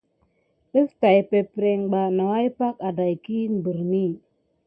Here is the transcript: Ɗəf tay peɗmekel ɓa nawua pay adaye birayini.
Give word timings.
Ɗəf 0.71 0.89
tay 1.01 1.19
peɗmekel 1.29 1.81
ɓa 1.91 2.01
nawua 2.17 2.39
pay 2.57 2.75
adaye 2.87 3.15
birayini. 3.63 4.03